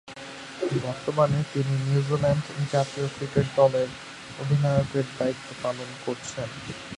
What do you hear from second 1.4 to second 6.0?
তিনি নিউজিল্যান্ড জাতীয় ক্রিকেট দলের অধিনায়কের দায়িত্ব পালন